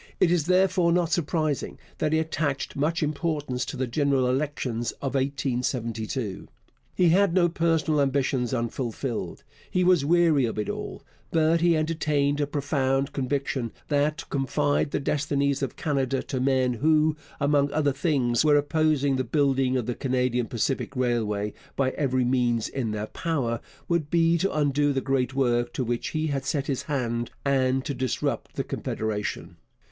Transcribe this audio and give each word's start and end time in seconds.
It 0.19 0.31
is, 0.31 0.47
therefore, 0.47 0.91
not 0.91 1.11
surprising 1.11 1.77
that 1.99 2.11
he 2.11 2.17
attached 2.17 2.75
much 2.75 3.03
importance 3.03 3.63
to 3.65 3.77
the 3.77 3.85
general 3.85 4.27
elections 4.27 4.93
of 4.93 5.13
1872. 5.13 6.47
He 6.95 7.09
had 7.09 7.35
no 7.35 7.47
personal 7.47 8.01
ambitions 8.01 8.51
unfulfilled 8.51 9.43
he 9.69 9.83
was 9.83 10.03
weary 10.03 10.45
of 10.45 10.57
it 10.57 10.69
all 10.71 11.03
but 11.29 11.61
he 11.61 11.77
entertained 11.77 12.41
a 12.41 12.47
profound 12.47 13.13
conviction 13.13 13.71
that 13.89 14.17
to 14.17 14.25
confide 14.25 14.89
the 14.89 14.99
destinies 14.99 15.61
of 15.61 15.75
Canada 15.75 16.23
to 16.23 16.39
men 16.39 16.73
who, 16.81 17.15
among 17.39 17.71
other 17.71 17.93
things, 17.93 18.43
were 18.43 18.57
opposing 18.57 19.17
the 19.17 19.23
building 19.23 19.77
of 19.77 19.85
the 19.85 19.93
Canadian 19.93 20.47
Pacific 20.47 20.95
Railway 20.95 21.53
by 21.75 21.91
every 21.91 22.25
means 22.25 22.67
in 22.67 22.89
their 22.89 23.05
power, 23.05 23.59
would 23.87 24.09
be 24.09 24.39
to 24.39 24.51
undo 24.51 24.93
the 24.93 24.99
great 25.01 25.35
work 25.35 25.71
to 25.73 25.83
which 25.83 26.07
he 26.07 26.25
had 26.25 26.43
set 26.43 26.65
his 26.65 26.81
hand 26.89 27.29
and 27.45 27.85
to 27.85 27.93
disrupt 27.93 28.55
the 28.55 28.63
Confederation. 28.63 29.57